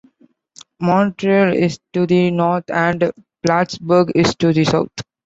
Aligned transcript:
Montreal 0.79 1.53
is 1.53 1.79
to 1.93 2.07
the 2.07 2.31
north, 2.31 2.71
and 2.71 3.11
Plattsburgh 3.45 4.11
is 4.15 4.33
to 4.37 4.51
the 4.51 4.63
south. 4.63 4.89